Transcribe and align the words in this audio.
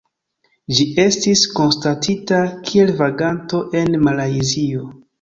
Ĝi 0.77 0.87
estis 1.03 1.43
konstatita 1.59 2.41
kiel 2.71 2.97
vaganto 3.05 3.65
en 3.85 4.03
Malajzio. 4.09 4.95